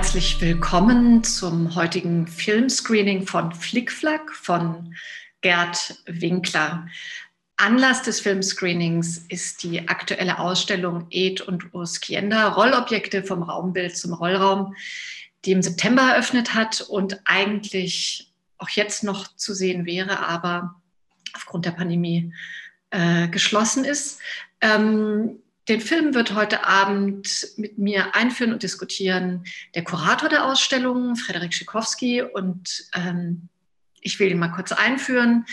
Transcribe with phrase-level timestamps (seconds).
[0.00, 4.96] herzlich willkommen zum heutigen Filmscreening von Flickflack von
[5.42, 6.86] Gerd Winkler.
[7.58, 14.14] Anlass des Filmscreenings ist die aktuelle Ausstellung Ed und Urs Kienda, Rollobjekte vom Raumbild zum
[14.14, 14.74] Rollraum,
[15.44, 20.76] die im September eröffnet hat und eigentlich auch jetzt noch zu sehen wäre, aber
[21.34, 22.32] aufgrund der Pandemie
[22.88, 24.18] äh, geschlossen ist.
[24.62, 29.44] Ähm, den Film wird heute Abend mit mir einführen und diskutieren
[29.76, 32.22] der Kurator der Ausstellung, Frederik Schikowski.
[32.22, 33.48] Und ähm,
[34.00, 35.46] ich will ihn mal kurz einführen.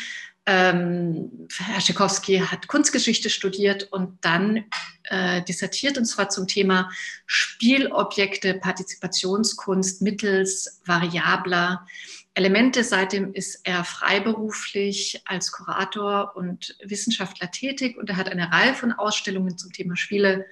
[0.50, 4.64] Ähm, Herr Schikowski hat Kunstgeschichte studiert und dann
[5.04, 6.90] äh, dissertiert, und zwar zum Thema
[7.26, 11.86] Spielobjekte, Partizipationskunst mittels variabler
[12.34, 12.86] Elemente.
[12.86, 18.94] Seitdem ist er freiberuflich als Kurator und Wissenschaftler tätig und er hat eine Reihe von
[18.94, 20.46] Ausstellungen zum Thema Spiele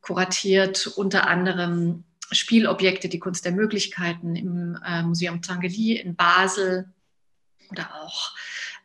[0.00, 6.92] kuratiert, unter anderem Spielobjekte, die Kunst der Möglichkeiten im äh, Museum Zangeli in Basel
[7.70, 8.32] oder auch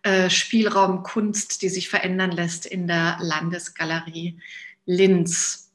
[0.03, 4.39] äh, Spielraum Kunst, die sich verändern lässt in der Landesgalerie
[4.85, 5.71] Linz.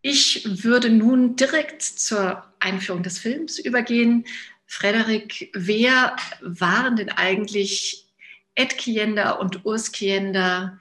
[0.00, 4.24] Ich würde nun direkt zur Einführung des Films übergehen.
[4.66, 8.08] Frederik, wer waren denn eigentlich
[8.54, 10.78] Ed Kiender und Urs Kiender,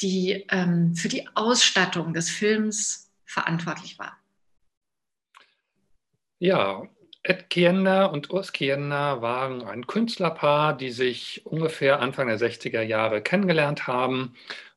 [0.00, 4.16] die ähm, für die Ausstattung des Films verantwortlich waren?
[6.38, 6.88] Ja,
[7.28, 13.20] Ed Kiender und Urs Kiender waren ein Künstlerpaar, die sich ungefähr Anfang der 60er Jahre
[13.20, 14.32] kennengelernt haben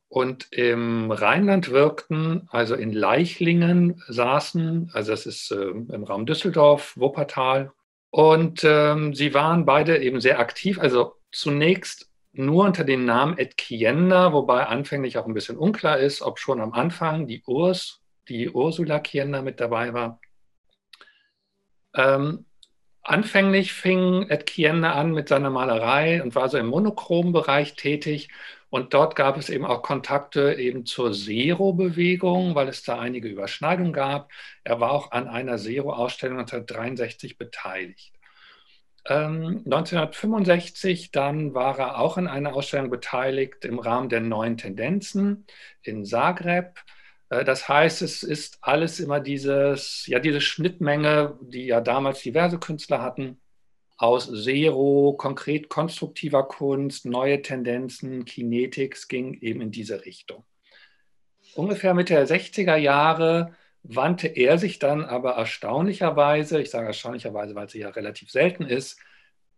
[0.10, 6.98] und im Rheinland wirkten, also in Leichlingen saßen, also das ist äh, im Raum Düsseldorf,
[6.98, 7.72] Wuppertal,
[8.10, 10.78] und ähm, sie waren beide eben sehr aktiv.
[10.78, 16.22] Also zunächst nur unter dem Namen Ed Kienda, wobei anfänglich auch ein bisschen unklar ist,
[16.22, 20.20] ob schon am Anfang die Urs, die Ursula Kienda mit dabei war.
[21.96, 22.46] Ähm,
[23.03, 28.29] anfänglich fing Ed Kienda an mit seiner Malerei und war so im monochromen Bereich tätig
[28.72, 33.91] und dort gab es eben auch Kontakte eben zur Zero-Bewegung, weil es da einige Überschneidungen
[33.91, 34.31] gab.
[34.63, 38.13] Er war auch an einer Zero-Ausstellung 1963 beteiligt.
[39.06, 45.45] Ähm, 1965 dann war er auch an einer Ausstellung beteiligt im Rahmen der neuen Tendenzen
[45.81, 46.79] in Zagreb.
[47.31, 52.59] Äh, das heißt, es ist alles immer dieses, ja, diese Schnittmenge, die ja damals diverse
[52.59, 53.42] Künstler hatten,
[53.97, 60.44] aus Zero, konkret konstruktiver Kunst, neue Tendenzen, Kinetics ging eben in diese Richtung.
[61.56, 67.69] Ungefähr Mitte der 60er Jahre wandte er sich dann aber erstaunlicherweise, ich sage erstaunlicherweise, weil
[67.69, 69.00] sie ja relativ selten ist,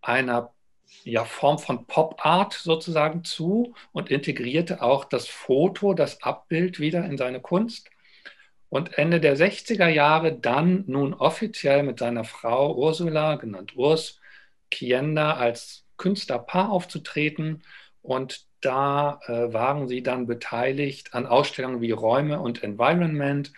[0.01, 0.52] einer
[1.03, 7.05] ja, Form von Pop Art sozusagen zu und integrierte auch das Foto, das Abbild wieder
[7.05, 7.89] in seine Kunst.
[8.69, 14.19] Und Ende der 60er Jahre dann nun offiziell mit seiner Frau Ursula, genannt Urs,
[14.71, 17.63] Kienda als Künstlerpaar aufzutreten.
[18.01, 23.51] Und da äh, waren sie dann beteiligt an Ausstellungen wie Räume und Environment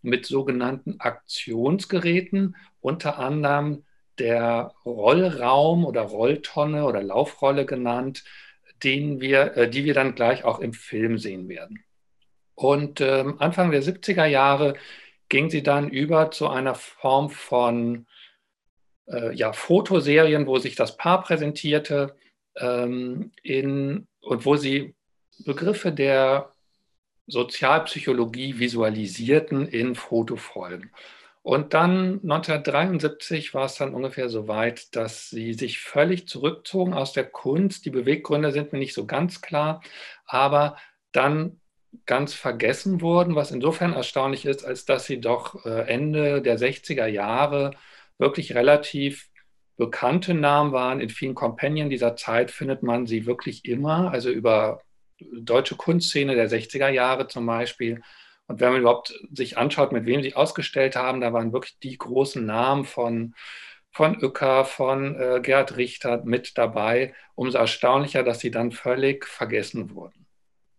[0.00, 3.84] mit sogenannten Aktionsgeräten, unter anderem
[4.18, 8.24] der Rollraum oder Rolltonne oder Laufrolle genannt,
[8.82, 11.84] den wir, äh, die wir dann gleich auch im Film sehen werden.
[12.54, 14.74] Und äh, Anfang der 70er Jahre
[15.28, 18.06] ging sie dann über zu einer Form von
[19.06, 22.14] äh, ja, Fotoserien, wo sich das Paar präsentierte
[22.56, 24.94] ähm, in, und wo sie
[25.44, 26.52] Begriffe der
[27.26, 30.90] Sozialpsychologie visualisierten in Fotofolgen.
[31.42, 37.12] Und dann 1973 war es dann ungefähr so weit, dass sie sich völlig zurückzogen aus
[37.12, 37.84] der Kunst.
[37.84, 39.82] Die Beweggründe sind mir nicht so ganz klar,
[40.24, 40.76] aber
[41.10, 41.60] dann
[42.06, 47.06] ganz vergessen wurden, was insofern erstaunlich ist, als dass sie doch äh, Ende der 60er
[47.06, 47.72] Jahre
[48.18, 49.28] wirklich relativ
[49.76, 51.00] bekannte Namen waren.
[51.00, 54.80] In vielen Companion dieser Zeit findet man sie wirklich immer, also über
[55.18, 58.02] deutsche Kunstszene der 60er Jahre zum Beispiel.
[58.48, 61.96] Und wenn man überhaupt sich anschaut, mit wem sie ausgestellt haben, da waren wirklich die
[61.96, 63.34] großen Namen von,
[63.90, 67.14] von Uecker, von äh, Gerd Richter mit dabei.
[67.34, 70.26] Umso erstaunlicher, dass sie dann völlig vergessen wurden.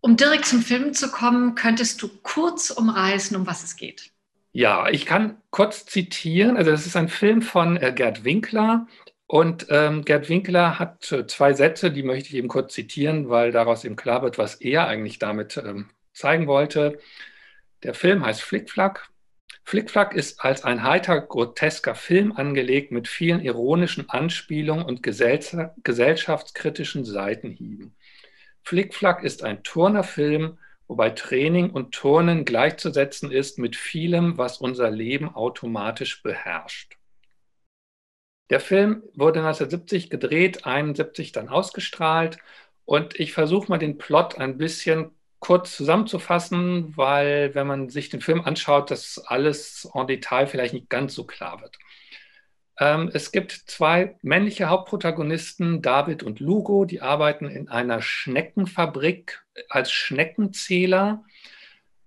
[0.00, 4.10] Um direkt zum Film zu kommen, könntest du kurz umreißen, um was es geht.
[4.52, 6.56] Ja, ich kann kurz zitieren.
[6.56, 8.86] Also, das ist ein Film von äh, Gerd Winkler.
[9.26, 13.50] Und ähm, Gerd Winkler hat äh, zwei Sätze, die möchte ich eben kurz zitieren, weil
[13.50, 16.98] daraus eben klar wird, was er eigentlich damit ähm, zeigen wollte.
[17.84, 19.08] Der Film heißt Flickflack.
[19.62, 27.94] Flickflack ist als ein heiter, grotesker Film angelegt mit vielen ironischen Anspielungen und gesellschaftskritischen Seitenhieben.
[28.62, 35.34] Flickflack ist ein Turnerfilm wobei Training und Turnen gleichzusetzen ist mit vielem, was unser Leben
[35.34, 36.96] automatisch beherrscht.
[38.50, 42.38] Der Film wurde 1970 gedreht, 1971 dann ausgestrahlt
[42.84, 45.12] und ich versuche mal den Plot ein bisschen
[45.44, 50.88] kurz zusammenzufassen, weil wenn man sich den Film anschaut, das alles en Detail vielleicht nicht
[50.88, 51.76] ganz so klar wird.
[52.80, 59.92] Ähm, es gibt zwei männliche Hauptprotagonisten, David und Lugo, die arbeiten in einer Schneckenfabrik als
[59.92, 61.24] Schneckenzähler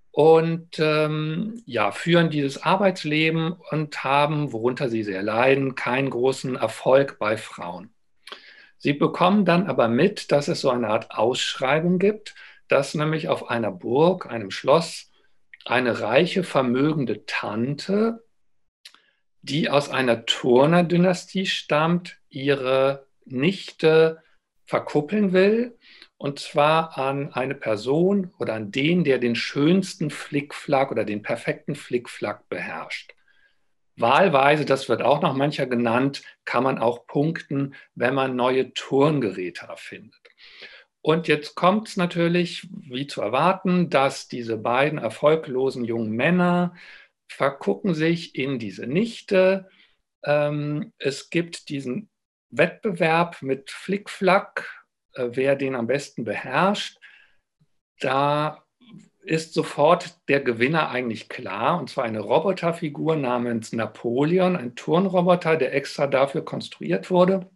[0.09, 7.19] und ähm, ja, führen dieses Arbeitsleben und haben, worunter sie sehr leiden, keinen großen Erfolg
[7.19, 7.91] bei Frauen.
[8.79, 12.33] Sie bekommen dann aber mit, dass es so eine Art Ausschreibung gibt,
[12.67, 15.11] dass nämlich auf einer Burg, einem Schloss,
[15.65, 18.23] eine reiche, vermögende Tante,
[19.41, 24.23] die aus einer Turner-Dynastie stammt, ihre Nichte
[24.65, 25.77] verkuppeln will
[26.17, 31.75] und zwar an eine Person oder an den, der den schönsten Flickflack oder den perfekten
[31.75, 33.13] Flickflack beherrscht.
[33.95, 39.65] Wahlweise, das wird auch noch mancher genannt, kann man auch punkten, wenn man neue Turngeräte
[39.67, 40.21] erfindet.
[41.07, 46.75] Und jetzt kommt es natürlich, wie zu erwarten, dass diese beiden erfolglosen jungen Männer
[47.29, 49.69] vergucken sich in diese Nichte.
[50.25, 52.09] Ähm, es gibt diesen
[52.49, 56.97] Wettbewerb mit Flickflack, äh, wer den am besten beherrscht,
[58.01, 58.65] da
[59.21, 65.73] ist sofort der Gewinner eigentlich klar, und zwar eine Roboterfigur namens Napoleon, ein Turnroboter, der
[65.73, 67.49] extra dafür konstruiert wurde.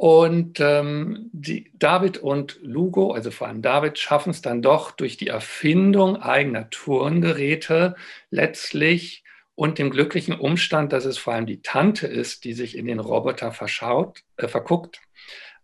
[0.00, 5.18] Und ähm, die, David und Lugo, also vor allem David, schaffen es dann doch durch
[5.18, 7.96] die Erfindung eigener Turngeräte
[8.30, 9.24] letztlich
[9.56, 12.98] und dem glücklichen Umstand, dass es vor allem die Tante ist, die sich in den
[12.98, 15.02] Roboter verschaut, äh, verguckt,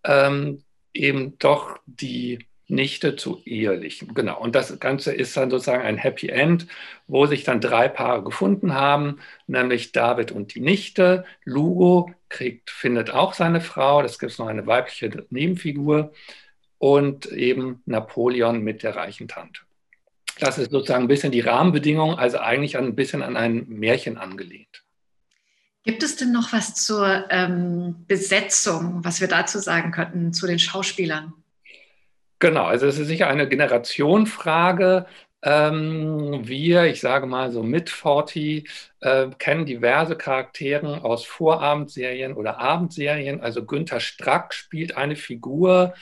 [0.05, 0.63] ähm,
[0.93, 4.15] eben doch die Nichte zu ehelichen.
[4.15, 4.41] Genau.
[4.41, 6.67] Und das Ganze ist dann sozusagen ein Happy End,
[7.07, 11.25] wo sich dann drei Paare gefunden haben, nämlich David und die Nichte.
[11.45, 14.03] Lugo kriegt, findet auch seine Frau.
[14.03, 16.13] Das gibt es noch eine weibliche Nebenfigur.
[16.79, 19.63] Und eben Napoleon mit der reichen Tante.
[20.39, 24.85] Das ist sozusagen ein bisschen die Rahmenbedingung, also eigentlich ein bisschen an ein Märchen angelehnt.
[25.83, 30.59] Gibt es denn noch was zur ähm, Besetzung, was wir dazu sagen könnten, zu den
[30.59, 31.33] Schauspielern?
[32.39, 35.07] Genau, also es ist sicher eine Generationenfrage.
[35.43, 38.69] Ähm, wir, ich sage mal so mit 40,
[39.01, 43.41] äh, kennen diverse Charaktere aus Vorabendserien oder Abendserien.
[43.41, 45.95] Also Günther Strack spielt eine Figur,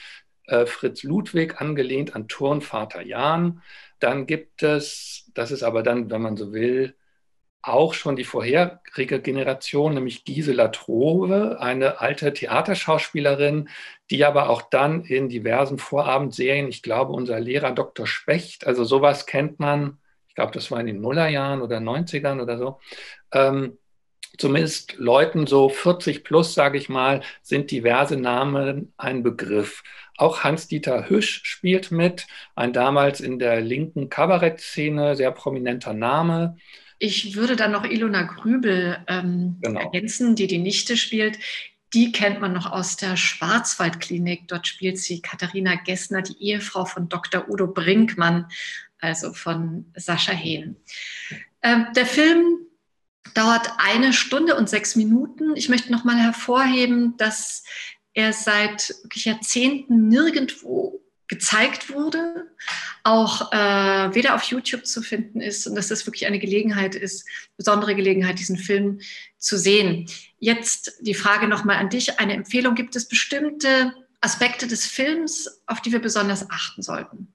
[0.47, 3.61] äh, Fritz Ludwig, angelehnt an Turnvater Jan.
[3.99, 6.95] Dann gibt es, das ist aber dann, wenn man so will,
[7.67, 13.69] auch schon die vorherige Generation, nämlich Gisela Trove, eine alte Theaterschauspielerin,
[14.11, 18.05] die aber auch dann in diversen Vorabendserien, ich glaube, unser Lehrer Dr.
[18.07, 19.97] Specht, also sowas kennt man,
[20.27, 22.79] ich glaube, das war in den Nullerjahren oder 90ern oder so.
[23.31, 23.77] Ähm,
[24.37, 29.81] zumindest Leuten so 40 plus, sage ich mal, sind diverse Namen ein Begriff.
[30.17, 36.57] Auch Hans-Dieter Hüsch spielt mit, ein damals in der linken Kabarettszene sehr prominenter Name.
[36.97, 39.79] Ich würde dann noch Ilona Grübel ähm, genau.
[39.79, 41.39] ergänzen, die die Nichte spielt.
[41.93, 44.47] Die kennt man noch aus der Schwarzwaldklinik.
[44.47, 47.49] Dort spielt sie Katharina Gessner, die Ehefrau von Dr.
[47.49, 48.47] Udo Brinkmann,
[48.99, 50.75] also von Sascha Hehn.
[51.61, 52.59] Ähm, der Film
[53.33, 55.55] dauert eine Stunde und sechs Minuten.
[55.55, 57.63] Ich möchte noch mal hervorheben, dass
[58.13, 62.47] er seit Jahrzehnten nirgendwo gezeigt wurde,
[63.03, 67.27] auch äh, weder auf YouTube zu finden ist und dass das wirklich eine Gelegenheit ist,
[67.57, 68.99] besondere Gelegenheit, diesen Film
[69.37, 70.09] zu sehen.
[70.39, 72.19] Jetzt die Frage nochmal an dich.
[72.19, 77.33] Eine Empfehlung, gibt es bestimmte Aspekte des Films, auf die wir besonders achten sollten?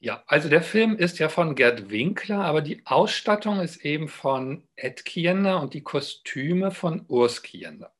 [0.00, 4.62] Ja, also der Film ist ja von Gerd Winkler, aber die Ausstattung ist eben von
[4.76, 7.92] Ed Kiender und die Kostüme von Urs Kiender.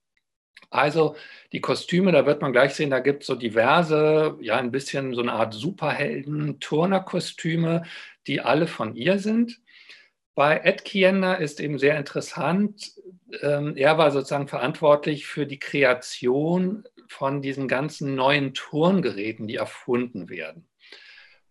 [0.71, 1.17] Also
[1.53, 5.15] die Kostüme, da wird man gleich sehen, da gibt es so diverse, ja, ein bisschen
[5.15, 7.85] so eine Art Superhelden-Turner-Kostüme,
[8.27, 9.61] die alle von ihr sind.
[10.35, 12.93] Bei Ed Kiender ist eben sehr interessant,
[13.43, 20.29] ähm, er war sozusagen verantwortlich für die Kreation von diesen ganzen neuen Turngeräten, die erfunden
[20.29, 20.69] werden.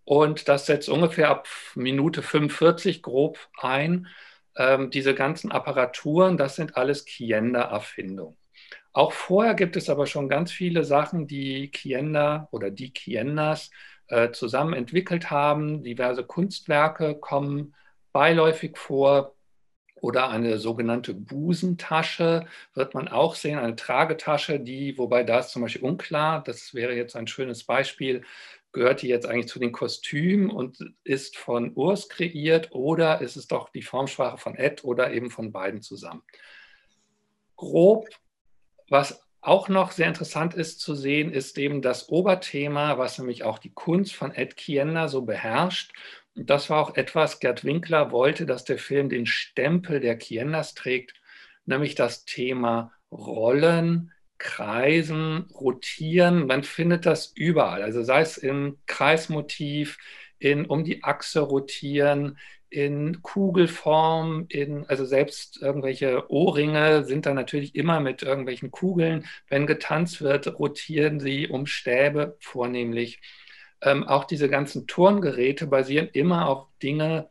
[0.05, 4.07] Und das setzt ungefähr ab Minute 45 grob ein.
[4.55, 8.37] Ähm, diese ganzen Apparaturen, das sind alles Kiender-Erfindungen.
[8.97, 13.69] Auch vorher gibt es aber schon ganz viele Sachen, die Kienda oder die Kiendas
[14.07, 15.83] äh, zusammen entwickelt haben.
[15.83, 17.75] Diverse Kunstwerke kommen
[18.11, 19.35] beiläufig vor
[20.01, 25.61] oder eine sogenannte Busentasche wird man auch sehen, eine Tragetasche, die, wobei da ist zum
[25.61, 28.23] Beispiel unklar, das wäre jetzt ein schönes Beispiel,
[28.71, 33.45] gehört die jetzt eigentlich zu den Kostümen und ist von Urs kreiert oder ist es
[33.45, 36.23] doch die Formsprache von Ed oder eben von beiden zusammen?
[37.55, 38.07] Grob,
[38.89, 43.59] was auch noch sehr interessant ist zu sehen, ist eben das Oberthema, was nämlich auch
[43.59, 45.93] die Kunst von Ed Kienner so beherrscht.
[46.35, 50.73] Und das war auch etwas, Gerd Winkler wollte, dass der Film den Stempel der Kienners
[50.73, 51.13] trägt,
[51.65, 56.45] nämlich das Thema Rollen, Kreisen, Rotieren.
[56.45, 57.81] Man findet das überall.
[57.81, 59.97] Also sei es im Kreismotiv,
[60.39, 62.37] in um die Achse rotieren,
[62.69, 69.25] in Kugelform, in, also selbst irgendwelche Ohrringe sind da natürlich immer mit irgendwelchen Kugeln.
[69.47, 73.21] Wenn getanzt wird, rotieren sie um Stäbe vornehmlich.
[73.81, 77.29] Ähm, auch diese ganzen Turngeräte basieren immer auf Dinge,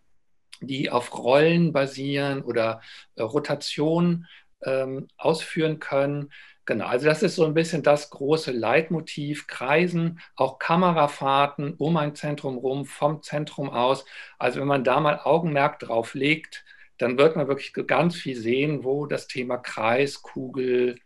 [0.60, 2.80] die auf Rollen basieren oder
[3.16, 4.26] äh, Rotation
[4.62, 6.32] ähm, ausführen können.
[6.66, 12.16] Genau, also das ist so ein bisschen das große Leitmotiv, Kreisen, auch Kamerafahrten um ein
[12.16, 14.04] Zentrum rum, vom Zentrum aus.
[14.36, 16.64] Also wenn man da mal Augenmerk drauf legt,
[16.98, 20.98] dann wird man wirklich ganz viel sehen, wo das Thema Kreis, Kugel,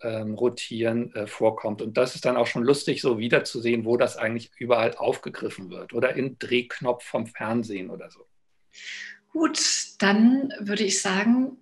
[0.00, 1.80] ähm, Rotieren äh, vorkommt.
[1.80, 5.92] Und das ist dann auch schon lustig, so wiederzusehen, wo das eigentlich überall aufgegriffen wird
[5.92, 8.26] oder im Drehknopf vom Fernsehen oder so.
[9.30, 9.60] Gut,
[10.00, 11.56] dann würde ich sagen,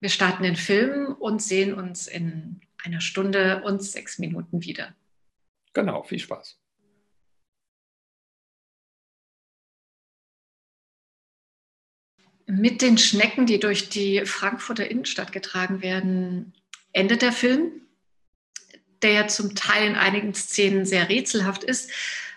[0.00, 4.94] wir starten den Film und sehen uns in einer Stunde und sechs Minuten wieder.
[5.72, 6.58] Genau, viel Spaß.
[12.46, 16.52] Mit den Schnecken, die durch die Frankfurter Innenstadt getragen werden,
[16.92, 17.82] endet der Film,
[19.02, 21.92] der ja zum Teil in einigen Szenen sehr rätselhaft ist.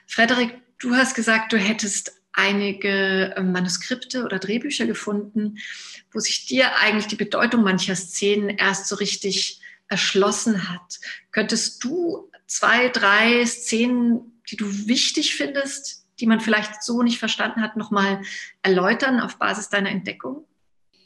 [0.05, 5.57] Frederik, du hast gesagt, du hättest einige ähm, Manuskripte oder Drehbücher gefunden,
[6.11, 10.99] wo sich dir eigentlich die Bedeutung mancher Szenen erst so richtig erschlossen hat.
[11.31, 17.61] Könntest du zwei, drei Szenen, die du wichtig findest, die man vielleicht so nicht verstanden
[17.61, 18.21] hat, nochmal
[18.61, 20.45] erläutern auf Basis deiner Entdeckung?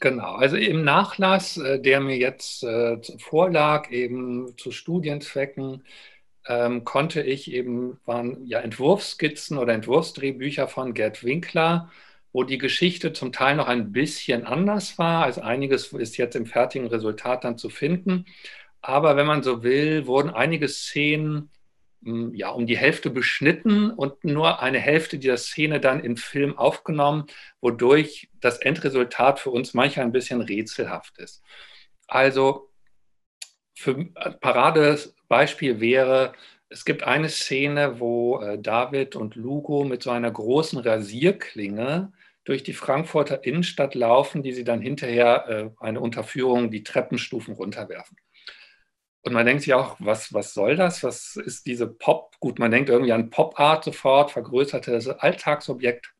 [0.00, 5.82] Genau, also im Nachlass, äh, der mir jetzt äh, vorlag, eben zu Studienzwecken,
[6.46, 11.90] ähm, konnte ich eben, waren ja Entwurfsskizzen oder Entwurfsdrehbücher von Gerd Winkler,
[12.32, 15.24] wo die Geschichte zum Teil noch ein bisschen anders war.
[15.24, 18.26] Also einiges ist jetzt im fertigen Resultat dann zu finden.
[18.80, 21.50] Aber wenn man so will, wurden einige Szenen
[22.02, 26.56] hm, ja, um die Hälfte beschnitten und nur eine Hälfte dieser Szene dann im Film
[26.56, 27.26] aufgenommen,
[27.60, 31.42] wodurch das Endresultat für uns manchmal ein bisschen rätselhaft ist.
[32.06, 32.70] Also
[33.74, 36.34] für ein äh, Paradebeispiel wäre,
[36.68, 42.12] es gibt eine Szene, wo äh, David und Lugo mit so einer großen Rasierklinge
[42.44, 48.16] durch die Frankfurter Innenstadt laufen, die sie dann hinterher äh, eine Unterführung die Treppenstufen runterwerfen.
[49.28, 51.04] Und man denkt sich auch, was, was soll das?
[51.04, 52.34] Was ist diese Pop?
[52.40, 56.14] Gut, man denkt irgendwie an Pop-Art sofort, vergrößertes Alltagsobjekt.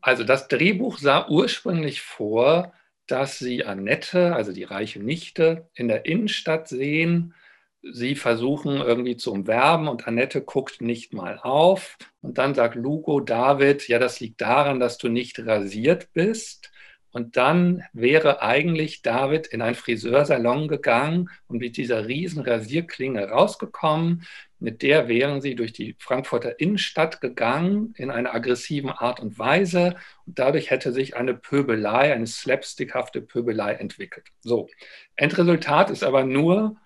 [0.00, 2.72] Also das Drehbuch sah ursprünglich vor,
[3.08, 7.34] dass sie Annette, also die reiche Nichte, in der Innenstadt sehen.
[7.82, 11.98] Sie versuchen irgendwie zu umwerben und Annette guckt nicht mal auf.
[12.22, 16.70] Und dann sagt Lugo, David, ja, das liegt daran, dass du nicht rasiert bist.
[17.12, 24.24] Und dann wäre eigentlich David in einen Friseursalon gegangen und mit dieser riesen Rasierklinge rausgekommen.
[24.58, 29.96] Mit der wären sie durch die Frankfurter Innenstadt gegangen in einer aggressiven Art und Weise.
[30.26, 34.28] Und dadurch hätte sich eine Pöbelei, eine slapstickhafte Pöbelei entwickelt.
[34.40, 34.68] So,
[35.16, 36.76] Endresultat ist aber nur,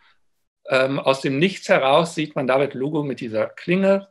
[0.71, 4.09] ähm, aus dem Nichts heraus sieht man David Lugo mit dieser Klinge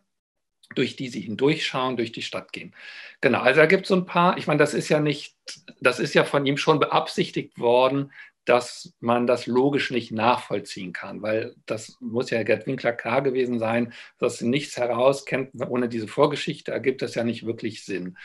[0.76, 2.76] durch die sie hindurchschauen, durch die Stadt gehen.
[3.22, 5.36] Genau, also da gibt es so ein paar, ich meine, das ist ja nicht,
[5.80, 8.12] das ist ja von ihm schon beabsichtigt worden,
[8.46, 13.58] dass man das logisch nicht nachvollziehen kann, weil das muss ja Gerd Winkler klar gewesen
[13.60, 18.18] sein, dass nichts herauskennt, ohne diese Vorgeschichte ergibt das ja nicht wirklich Sinn.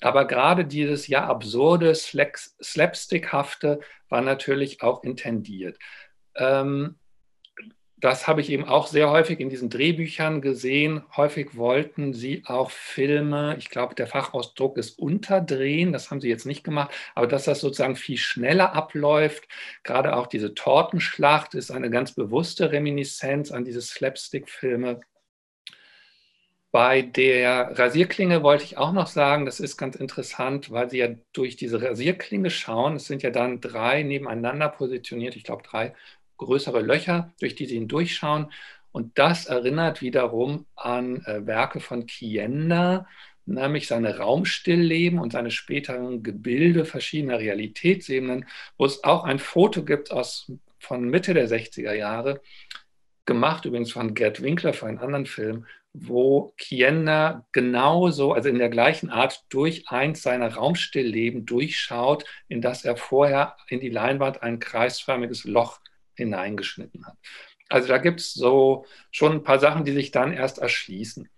[0.00, 5.78] Aber gerade dieses ja absurde, slapstickhafte war natürlich auch intendiert.
[6.36, 6.96] Ähm,
[8.00, 11.02] das habe ich eben auch sehr häufig in diesen Drehbüchern gesehen.
[11.16, 16.46] Häufig wollten sie auch Filme, ich glaube, der Fachausdruck ist unterdrehen, das haben sie jetzt
[16.46, 19.48] nicht gemacht, aber dass das sozusagen viel schneller abläuft.
[19.82, 25.00] Gerade auch diese Tortenschlacht ist eine ganz bewusste Reminiszenz an diese Slapstick-Filme.
[26.70, 31.08] Bei der Rasierklinge wollte ich auch noch sagen, das ist ganz interessant, weil Sie ja
[31.32, 32.96] durch diese Rasierklinge schauen.
[32.96, 35.94] Es sind ja dann drei nebeneinander positioniert, ich glaube drei
[36.38, 38.50] größere Löcher, durch die sie hindurchschauen.
[38.92, 43.06] Und das erinnert wiederum an äh, Werke von Kienda,
[43.44, 50.10] nämlich seine Raumstillleben und seine späteren Gebilde verschiedener Realitätsebenen, wo es auch ein Foto gibt
[50.10, 52.40] aus, von Mitte der 60er Jahre,
[53.26, 58.68] gemacht übrigens von Gerd Winkler für einen anderen Film, wo Kienner genauso, also in der
[58.68, 64.60] gleichen Art durch eins seiner Raumstillleben durchschaut, in das er vorher in die Leinwand ein
[64.60, 65.80] kreisförmiges Loch
[66.18, 67.16] hineingeschnitten hat.
[67.70, 71.28] Also da gibt es so schon ein paar Sachen, die sich dann erst erschließen.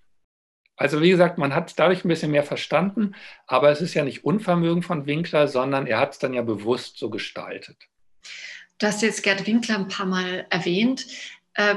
[0.76, 3.14] Also wie gesagt, man hat dadurch ein bisschen mehr verstanden,
[3.46, 6.98] aber es ist ja nicht Unvermögen von Winkler, sondern er hat es dann ja bewusst
[6.98, 7.76] so gestaltet.
[8.78, 11.06] Du hast jetzt Gerd Winkler ein paar Mal erwähnt.
[11.54, 11.76] Äh,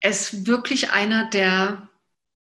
[0.00, 1.87] er ist wirklich einer der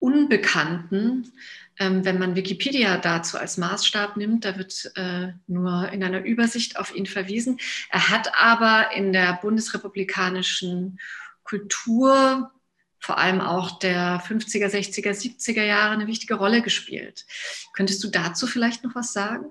[0.02, 1.30] Unbekannten,
[1.78, 4.44] ähm, wenn man Wikipedia dazu als Maßstab nimmt.
[4.44, 7.60] Da wird äh, nur in einer Übersicht auf ihn verwiesen.
[7.88, 10.98] Er hat aber in der bundesrepublikanischen
[11.44, 12.50] Kultur
[12.98, 17.24] vor allem auch der 50er, 60er, 70er Jahre eine wichtige Rolle gespielt.
[17.72, 19.44] Könntest du dazu vielleicht noch was sagen?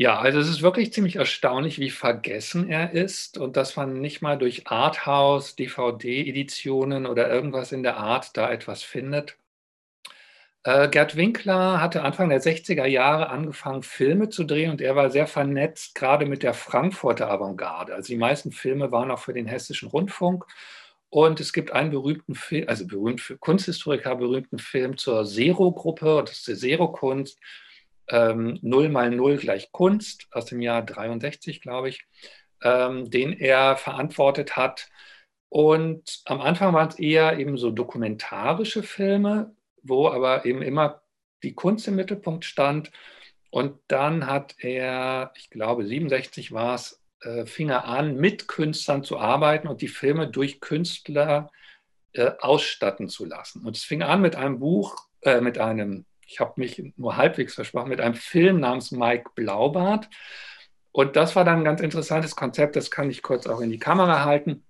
[0.00, 4.20] Ja, also es ist wirklich ziemlich erstaunlich, wie vergessen er ist und dass man nicht
[4.22, 9.36] mal durch Arthouse, DVD-Editionen oder irgendwas in der Art da etwas findet.
[10.64, 15.10] Äh, Gerd Winkler hatte Anfang der 60er Jahre angefangen, Filme zu drehen und er war
[15.10, 17.94] sehr vernetzt, gerade mit der Frankfurter Avantgarde.
[17.94, 20.44] Also die meisten Filme waren auch für den Hessischen Rundfunk
[21.08, 26.38] und es gibt einen berühmten Film, also berühmt für Kunsthistoriker berühmten Film zur Zero-Gruppe, das
[26.38, 27.38] ist die Zero-Kunst,
[28.10, 32.06] ähm, 0 mal 0 gleich Kunst aus dem Jahr 63, glaube ich,
[32.62, 34.88] ähm, den er verantwortet hat.
[35.48, 41.02] Und am Anfang waren es eher eben so dokumentarische Filme, wo aber eben immer
[41.42, 42.90] die Kunst im Mittelpunkt stand.
[43.50, 49.02] Und dann hat er, ich glaube, 67 war es, äh, fing er an, mit Künstlern
[49.02, 51.50] zu arbeiten und die Filme durch Künstler
[52.12, 53.64] äh, ausstatten zu lassen.
[53.64, 57.54] Und es fing an mit einem Buch, äh, mit einem, ich habe mich nur halbwegs
[57.54, 60.08] versprochen, mit einem Film namens Mike Blaubart.
[60.92, 63.78] Und das war dann ein ganz interessantes Konzept, das kann ich kurz auch in die
[63.78, 64.64] Kamera halten,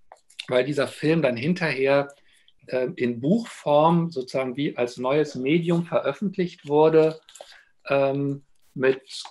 [0.48, 2.08] weil dieser Film dann hinterher
[2.66, 7.20] äh, in Buchform sozusagen wie als neues Medium veröffentlicht wurde,
[7.86, 8.42] ähm,
[8.74, 9.22] mit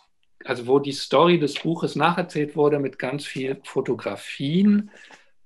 [0.46, 4.92] also wo die Story des Buches nacherzählt wurde mit ganz vielen Fotografien.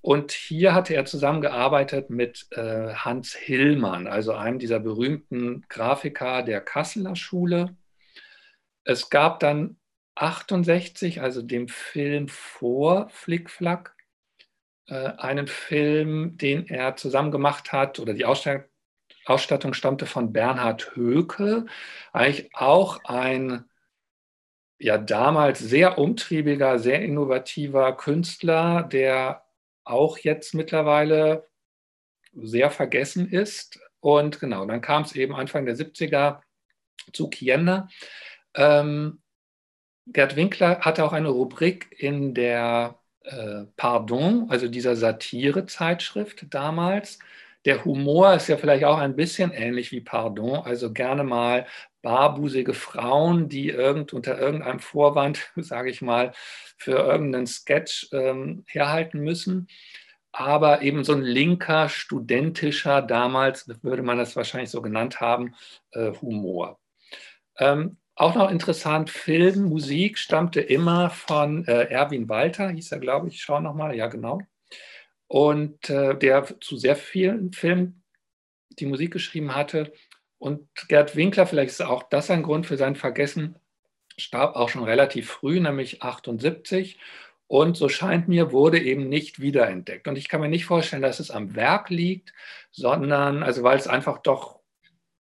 [0.04, 6.60] Und hier hatte er zusammengearbeitet mit äh, Hans Hillmann, also einem dieser berühmten Grafiker der
[6.60, 7.78] Kasseler Schule.
[8.84, 9.78] Es gab dann
[10.16, 13.96] 68, also dem Film vor Flickflack,
[14.88, 18.68] äh, einen Film, den er zusammen gemacht hat, oder die Ausstattung,
[19.26, 21.66] Ausstattung stammte von Bernhard Höke,
[22.12, 23.64] eigentlich auch ein
[24.80, 29.43] ja damals sehr umtriebiger, sehr innovativer Künstler, der
[29.84, 31.48] auch jetzt mittlerweile
[32.34, 33.80] sehr vergessen ist.
[34.00, 36.42] Und genau, dann kam es eben Anfang der 70er
[37.12, 37.88] zu Kienda.
[38.56, 39.22] Ähm,
[40.08, 47.20] Gerd Winkler hatte auch eine Rubrik in der äh, Pardon, also dieser Satire-Zeitschrift damals.
[47.66, 51.66] Der Humor ist ja vielleicht auch ein bisschen ähnlich wie Pardon, also gerne mal
[52.04, 56.34] barbusige Frauen, die irgend, unter irgendeinem Vorwand, sage ich mal,
[56.78, 59.68] für irgendeinen Sketch ähm, herhalten müssen.
[60.32, 65.56] Aber eben so ein linker, studentischer, damals würde man das wahrscheinlich so genannt haben,
[65.92, 66.80] äh, Humor.
[67.58, 73.28] Ähm, auch noch interessant, Film, Musik stammte immer von äh, Erwin Walter, hieß er, glaube
[73.30, 74.42] ich, schau nochmal, ja genau.
[75.28, 78.04] Und äh, der zu sehr vielen Filmen
[78.80, 79.94] die Musik geschrieben hatte.
[80.44, 83.56] Und Gerd Winkler, vielleicht ist auch das ein Grund für sein Vergessen,
[84.18, 87.00] starb auch schon relativ früh, nämlich 78.
[87.48, 90.06] Und so scheint mir, wurde eben nicht wiederentdeckt.
[90.06, 92.34] Und ich kann mir nicht vorstellen, dass es am Werk liegt,
[92.72, 94.60] sondern, also weil es einfach doch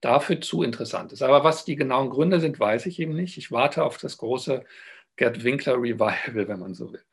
[0.01, 1.21] dafür zu interessant ist.
[1.21, 3.37] Aber was die genauen Gründe sind, weiß ich eben nicht.
[3.37, 4.65] Ich warte auf das große
[5.17, 7.05] Gerd Winkler Revival, wenn man so will.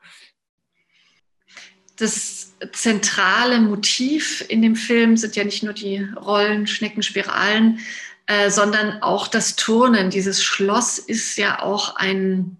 [1.97, 7.79] Das zentrale Motiv in dem Film sind ja nicht nur die Rollen, Schnecken, Spiralen,
[8.27, 10.09] äh, sondern auch das Turnen.
[10.09, 12.57] Dieses Schloss ist ja auch ein,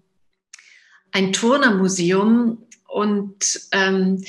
[1.12, 4.24] ein Turnermuseum und ähm,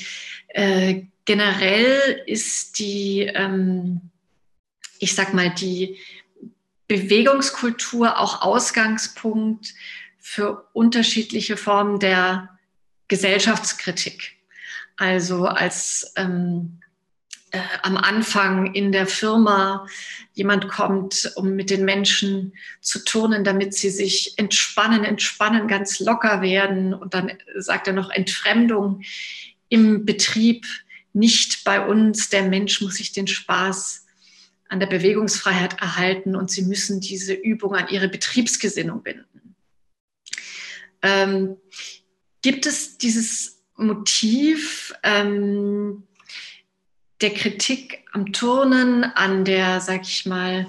[0.48, 4.00] äh, generell ist die, ähm,
[4.98, 5.98] ich sag mal, die
[6.88, 9.74] Bewegungskultur auch Ausgangspunkt
[10.18, 12.58] für unterschiedliche Formen der
[13.08, 14.39] Gesellschaftskritik.
[15.00, 16.78] Also als ähm,
[17.52, 19.86] äh, am Anfang in der Firma
[20.34, 26.42] jemand kommt, um mit den Menschen zu turnen, damit sie sich entspannen, entspannen, ganz locker
[26.42, 26.92] werden.
[26.92, 29.00] Und dann sagt er noch Entfremdung
[29.70, 30.66] im Betrieb,
[31.14, 32.28] nicht bei uns.
[32.28, 34.04] Der Mensch muss sich den Spaß
[34.68, 39.56] an der Bewegungsfreiheit erhalten und sie müssen diese Übung an ihre Betriebsgesinnung binden.
[41.00, 41.56] Ähm,
[42.42, 46.04] gibt es dieses Motiv, ähm,
[47.20, 50.66] der Kritik am Turnen, an der, sag ich mal,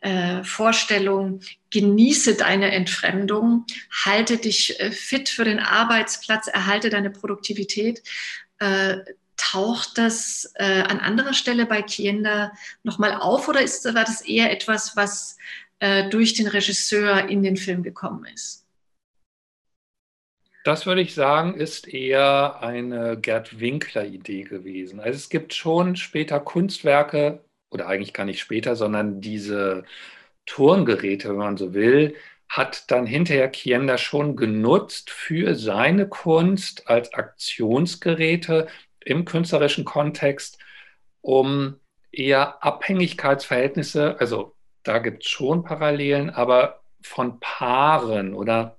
[0.00, 3.66] äh, Vorstellung, genieße deine Entfremdung,
[4.04, 8.02] halte dich äh, fit für den Arbeitsplatz, erhalte deine Produktivität.
[8.58, 8.98] Äh,
[9.36, 14.52] taucht das äh, an anderer Stelle bei Kienda nochmal auf oder ist, war das eher
[14.52, 15.36] etwas, was
[15.80, 18.61] äh, durch den Regisseur in den Film gekommen ist?
[20.64, 25.00] Das würde ich sagen, ist eher eine Gerd Winkler-Idee gewesen.
[25.00, 29.84] Also es gibt schon später Kunstwerke, oder eigentlich gar nicht später, sondern diese
[30.46, 32.14] Turngeräte, wenn man so will,
[32.48, 38.68] hat dann hinterher Kienda schon genutzt für seine Kunst als Aktionsgeräte
[39.00, 40.58] im künstlerischen Kontext,
[41.22, 41.80] um
[42.12, 48.78] eher Abhängigkeitsverhältnisse, also da gibt es schon Parallelen, aber von Paaren oder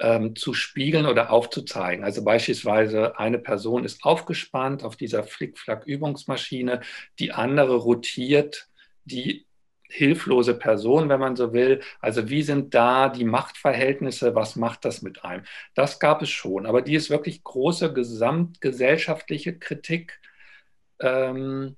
[0.00, 2.04] ähm, zu spiegeln oder aufzuzeigen.
[2.04, 6.80] Also beispielsweise eine Person ist aufgespannt auf dieser Flickflack-Übungsmaschine,
[7.18, 8.68] die andere rotiert
[9.04, 9.46] die
[9.90, 11.82] hilflose Person, wenn man so will.
[12.00, 14.34] Also wie sind da die Machtverhältnisse?
[14.34, 15.44] Was macht das mit einem?
[15.74, 20.20] Das gab es schon, aber die ist wirklich große gesamtgesellschaftliche Kritik.
[21.00, 21.76] Ähm,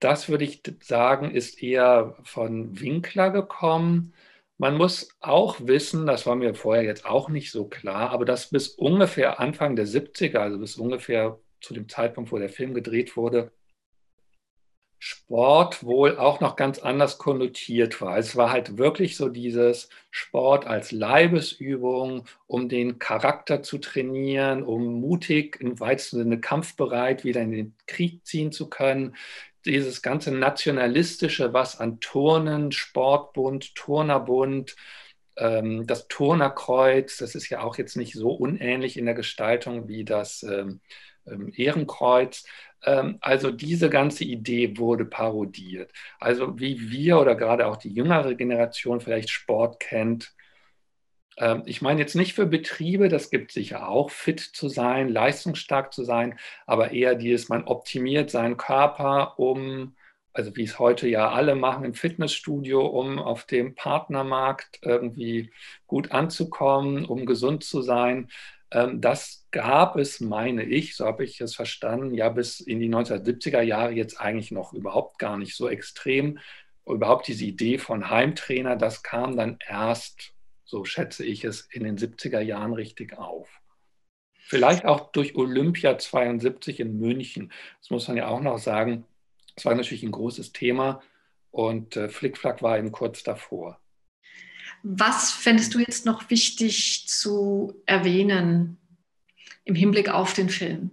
[0.00, 4.12] das würde ich sagen, ist eher von Winkler gekommen.
[4.58, 8.50] Man muss auch wissen, das war mir vorher jetzt auch nicht so klar, aber dass
[8.50, 13.16] bis ungefähr Anfang der 70er, also bis ungefähr zu dem Zeitpunkt, wo der Film gedreht
[13.16, 13.52] wurde,
[15.06, 18.16] Sport wohl auch noch ganz anders konnotiert war.
[18.16, 25.00] Es war halt wirklich so dieses Sport als Leibesübung, um den Charakter zu trainieren, um
[25.00, 29.14] mutig, im weitesten Sinne kampfbereit wieder in den Krieg ziehen zu können.
[29.64, 34.76] Dieses ganze Nationalistische, was an Turnen, Sportbund, Turnerbund,
[35.36, 40.04] ähm, das Turnerkreuz, das ist ja auch jetzt nicht so unähnlich in der Gestaltung wie
[40.04, 40.80] das ähm,
[41.26, 42.44] ähm Ehrenkreuz.
[42.84, 45.92] Ähm, also diese ganze Idee wurde parodiert.
[46.20, 50.34] Also wie wir oder gerade auch die jüngere Generation vielleicht Sport kennt.
[51.36, 55.92] Ähm, ich meine jetzt nicht für Betriebe, das gibt sicher auch, fit zu sein, leistungsstark
[55.92, 59.96] zu sein, aber eher dieses, man optimiert seinen Körper, um,
[60.32, 65.52] also wie es heute ja alle machen im Fitnessstudio, um auf dem Partnermarkt irgendwie
[65.86, 68.28] gut anzukommen, um gesund zu sein.
[68.70, 72.88] Ähm, das gab es, meine ich, so habe ich es verstanden, ja bis in die
[72.88, 76.38] 1970er Jahre jetzt eigentlich noch überhaupt gar nicht so extrem.
[76.86, 81.98] Überhaupt diese Idee von Heimtrainer, das kam dann erst, so schätze ich es, in den
[81.98, 83.48] 70er Jahren richtig auf.
[84.46, 87.52] Vielleicht auch durch Olympia 72 in München.
[87.80, 89.04] Das muss man ja auch noch sagen.
[89.54, 91.02] Das war natürlich ein großes Thema
[91.50, 93.80] und äh, Flickflack war eben kurz davor.
[94.82, 98.76] Was fändest du jetzt noch wichtig zu erwähnen
[99.64, 100.90] im Hinblick auf den Film?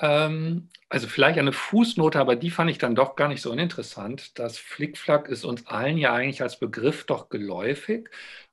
[0.00, 4.38] Ähm, also vielleicht eine Fußnote, aber die fand ich dann doch gar nicht so uninteressant.
[4.38, 8.08] Das Flickflack ist uns allen ja eigentlich als Begriff doch geläufig.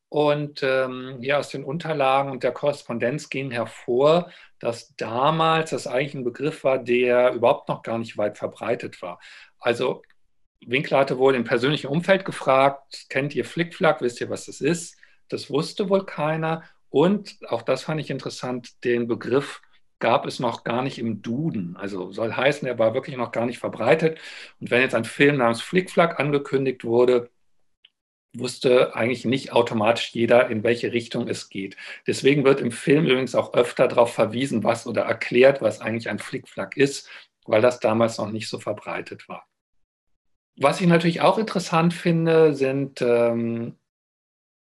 [0.10, 6.14] Und ähm, hier aus den Unterlagen und der Korrespondenz ging hervor, dass damals das eigentlich
[6.16, 9.20] ein Begriff war, der überhaupt noch gar nicht weit verbreitet war.
[9.60, 10.04] Also
[10.66, 14.98] Winkler hatte wohl im persönlichen Umfeld gefragt, kennt ihr Flickflack, wisst ihr, was das ist?
[15.30, 16.64] Das wusste wohl keiner.
[16.90, 19.62] Und auch das fand ich interessant, den Begriff
[20.00, 21.76] gab es noch gar nicht im Duden.
[21.78, 24.20] Also soll heißen, er war wirklich noch gar nicht verbreitet.
[24.60, 27.30] Und wenn jetzt ein Film namens Flickflack angekündigt wurde,
[28.34, 31.78] wusste eigentlich nicht automatisch jeder, in welche Richtung es geht.
[32.06, 36.20] Deswegen wird im Film übrigens auch öfter darauf verwiesen, was oder erklärt, was eigentlich ein
[36.20, 37.10] Flickflack ist,
[37.46, 39.48] weil das damals noch nicht so verbreitet war.
[40.60, 43.76] Was ich natürlich auch interessant finde, sind ähm,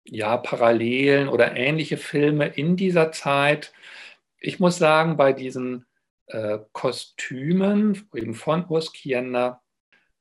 [0.05, 3.73] ja Parallelen oder ähnliche Filme in dieser Zeit.
[4.41, 5.87] Ich muss sagen, bei diesen
[6.27, 9.63] äh, Kostümen eben von Urs Kiender,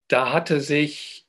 [0.08, 1.25] da hatte sich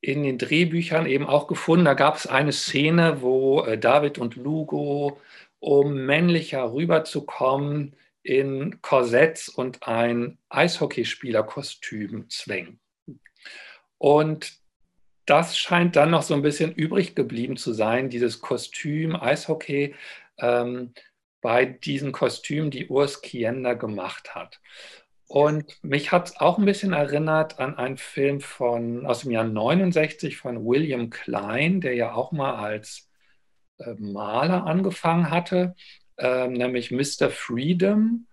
[0.00, 4.36] in den Drehbüchern eben auch gefunden, da gab es eine Szene, wo äh, David und
[4.36, 5.20] Lugo,
[5.58, 12.80] um männlicher rüberzukommen, in Korsetts und ein Eishockeyspielerkostüm zwängen.
[13.98, 14.52] Und
[15.26, 19.94] das scheint dann noch so ein bisschen übrig geblieben zu sein, dieses Kostüm, Eishockey,
[20.38, 20.92] ähm,
[21.46, 24.60] bei diesen Kostümen, die Urs Kiender gemacht hat.
[25.28, 29.44] Und mich hat es auch ein bisschen erinnert an einen Film von, aus dem Jahr
[29.44, 33.08] 69 von William Klein, der ja auch mal als
[33.78, 35.76] äh, Maler angefangen hatte,
[36.16, 37.30] äh, nämlich Mr.
[37.30, 38.26] Freedom.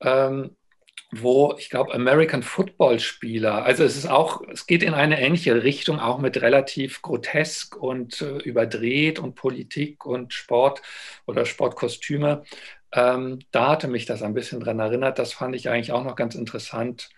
[0.00, 0.56] Ähm,
[1.22, 5.62] wo ich glaube American Football Spieler, also es ist auch, es geht in eine ähnliche
[5.62, 10.82] Richtung, auch mit relativ grotesk und äh, überdreht und Politik und Sport
[11.26, 12.44] oder Sportkostüme.
[12.92, 15.18] Ähm, da hatte mich das ein bisschen dran erinnert.
[15.18, 17.10] Das fand ich eigentlich auch noch ganz interessant,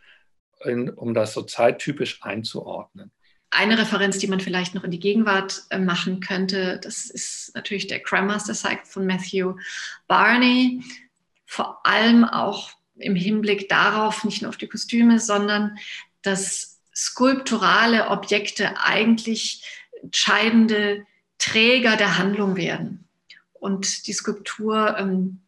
[0.65, 3.13] in, um das so zeittypisch einzuordnen.
[3.51, 7.87] Eine Referenz, die man vielleicht noch in die Gegenwart äh, machen könnte, das ist natürlich
[7.87, 9.55] der Crime Master Cycle von Matthew
[10.07, 10.83] Barney.
[11.47, 15.79] Vor allem auch im Hinblick darauf, nicht nur auf die Kostüme, sondern
[16.23, 19.65] dass skulpturale Objekte eigentlich
[20.03, 21.07] entscheidende
[21.39, 23.05] Träger der Handlung werden
[23.55, 25.41] und die Skulptur ähm,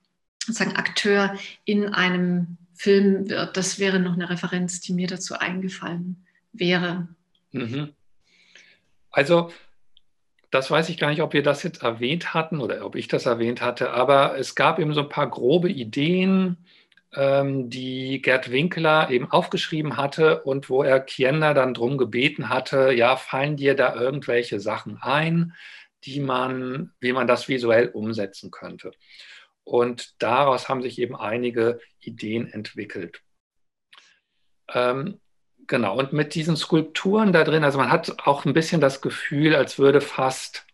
[0.45, 3.57] sozusagen Akteur in einem Film wird.
[3.57, 7.09] Das wäre noch eine Referenz, die mir dazu eingefallen wäre.
[7.53, 7.91] Mhm.
[9.11, 9.53] Also,
[10.51, 13.27] das weiß ich gar nicht, ob wir das jetzt erwähnt hatten oder ob ich das
[13.27, 16.57] erwähnt hatte, aber es gab eben so ein paar grobe Ideen,
[17.13, 23.17] die Gerd Winkler eben aufgeschrieben hatte und wo er Kiender dann darum gebeten hatte, ja,
[23.17, 25.55] fallen dir da irgendwelche Sachen ein,
[26.05, 28.93] die man, wie man das visuell umsetzen könnte.
[29.65, 33.23] Und daraus haben sich eben einige Ideen entwickelt.
[34.73, 35.21] Ähm,
[35.67, 39.55] genau, und mit diesen Skulpturen da drin, also man hat auch ein bisschen das Gefühl,
[39.55, 40.67] als würde fast,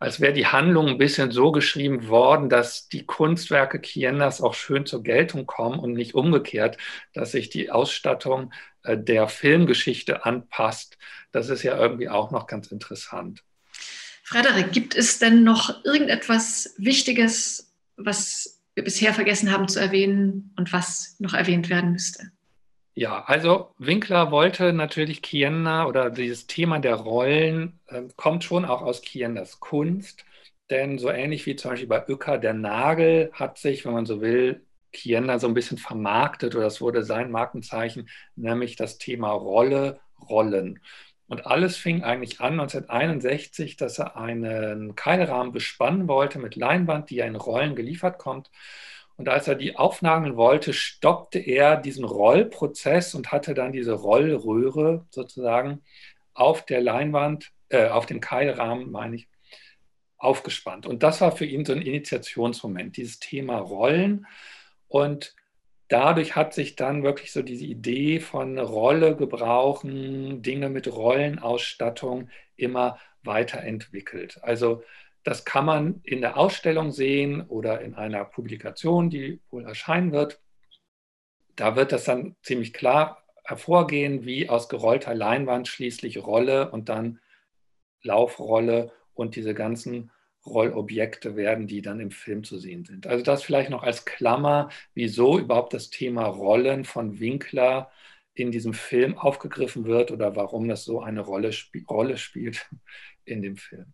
[0.00, 4.86] als wäre die Handlung ein bisschen so geschrieben worden, dass die Kunstwerke Kiendas auch schön
[4.86, 6.78] zur Geltung kommen und nicht umgekehrt,
[7.12, 10.96] dass sich die Ausstattung äh, der Filmgeschichte anpasst.
[11.32, 13.44] Das ist ja irgendwie auch noch ganz interessant.
[14.24, 20.72] Frederik, gibt es denn noch irgendetwas Wichtiges, was wir bisher vergessen haben zu erwähnen und
[20.72, 22.32] was noch erwähnt werden müsste?
[22.94, 28.82] Ja, also Winkler wollte natürlich Kienda oder dieses Thema der Rollen äh, kommt schon auch
[28.82, 30.24] aus Kiendas Kunst,
[30.70, 34.20] denn so ähnlich wie zum Beispiel bei Uecker der Nagel hat sich, wenn man so
[34.20, 40.00] will, Kienda so ein bisschen vermarktet oder das wurde sein Markenzeichen, nämlich das Thema Rolle,
[40.28, 40.80] Rollen.
[41.28, 47.16] Und alles fing eigentlich an 1961, dass er einen Keilrahmen bespannen wollte mit Leinwand, die
[47.16, 48.50] ja in Rollen geliefert kommt.
[49.16, 55.06] Und als er die aufnahmen wollte, stoppte er diesen Rollprozess und hatte dann diese Rollröhre
[55.10, 55.82] sozusagen
[56.32, 59.28] auf der Leinwand, äh, auf dem Keilrahmen, meine ich,
[60.16, 60.86] aufgespannt.
[60.86, 64.26] Und das war für ihn so ein Initiationsmoment, dieses Thema Rollen.
[64.88, 65.34] Und
[65.88, 72.98] dadurch hat sich dann wirklich so diese Idee von Rolle gebrauchen, Dinge mit Rollenausstattung immer
[73.22, 74.38] weiterentwickelt.
[74.42, 74.82] Also
[75.22, 80.40] das kann man in der Ausstellung sehen oder in einer Publikation, die wohl erscheinen wird.
[81.56, 87.20] Da wird das dann ziemlich klar hervorgehen, wie aus gerollter Leinwand schließlich Rolle und dann
[88.02, 90.10] Laufrolle und diese ganzen
[90.46, 93.06] Rollobjekte werden, die dann im Film zu sehen sind.
[93.06, 97.90] Also das vielleicht noch als Klammer, wieso überhaupt das Thema Rollen von Winkler
[98.32, 102.70] in diesem Film aufgegriffen wird oder warum das so eine Rolle, sp Rolle spielt
[103.24, 103.92] in dem Film.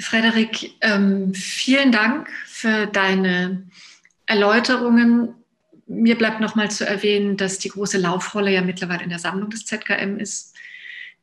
[0.00, 3.62] Frederik, ähm, vielen Dank für deine
[4.26, 5.34] Erläuterungen.
[5.86, 9.66] Mir bleibt nochmal zu erwähnen, dass die große Laufrolle ja mittlerweile in der Sammlung des
[9.66, 10.54] ZKM ist.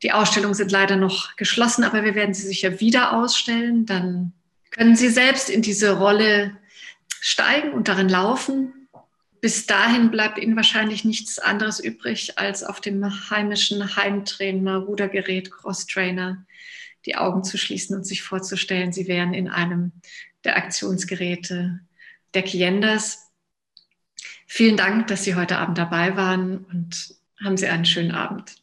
[0.02, 3.84] Die Ausstellungen sind leider noch geschlossen, aber wir werden sie sicher wieder ausstellen.
[3.84, 4.32] Dann
[4.70, 6.56] können Sie selbst in diese Rolle
[7.20, 8.88] steigen und darin laufen.
[9.40, 16.44] Bis dahin bleibt Ihnen wahrscheinlich nichts anderes übrig, als auf dem heimischen Heimtrainer, Rudergerät, Crosstrainer
[17.06, 19.92] die Augen zu schließen und sich vorzustellen, Sie wären in einem
[20.44, 21.80] der Aktionsgeräte
[22.34, 23.30] der Kiendas.
[24.46, 28.56] Vielen Dank, dass Sie heute Abend dabei waren und haben Sie einen schönen Abend.